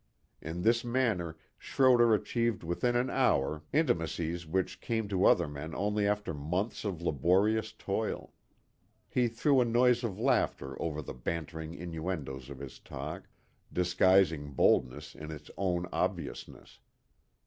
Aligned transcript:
In 0.41 0.63
this 0.63 0.83
manner 0.83 1.37
Schroder 1.59 2.11
achieved 2.15 2.63
within 2.63 2.95
an 2.95 3.11
hour 3.11 3.61
intimacies 3.71 4.47
which 4.47 4.81
came 4.81 5.07
to 5.09 5.25
other 5.25 5.47
men 5.47 5.75
only 5.75 6.07
after 6.07 6.33
months 6.33 6.83
of 6.83 7.03
laborious 7.03 7.71
toil. 7.71 8.33
He 9.07 9.27
threw 9.27 9.61
a 9.61 9.63
noise 9.65 10.03
of 10.03 10.17
laughter 10.17 10.75
over 10.81 11.03
the 11.03 11.13
bantering 11.13 11.75
innuendoes 11.75 12.49
of 12.49 12.57
his 12.57 12.79
talk, 12.79 13.29
disguising 13.71 14.53
boldness 14.53 15.13
in 15.13 15.29
its 15.29 15.51
own 15.55 15.85
obviousness. 15.93 16.79